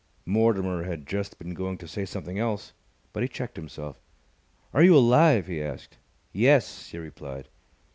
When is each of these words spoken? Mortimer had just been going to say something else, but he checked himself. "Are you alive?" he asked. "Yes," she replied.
Mortimer 0.25 0.81
had 0.85 1.05
just 1.05 1.37
been 1.37 1.53
going 1.53 1.77
to 1.77 1.87
say 1.87 2.05
something 2.05 2.39
else, 2.39 2.73
but 3.13 3.21
he 3.21 3.29
checked 3.29 3.55
himself. 3.55 4.01
"Are 4.73 4.81
you 4.81 4.97
alive?" 4.97 5.45
he 5.45 5.61
asked. 5.61 5.99
"Yes," 6.33 6.87
she 6.87 6.97
replied. 6.97 7.49